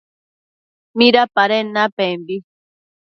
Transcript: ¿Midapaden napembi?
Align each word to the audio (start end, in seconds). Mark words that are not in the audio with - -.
¿Midapaden 0.97 1.67
napembi? 1.75 2.37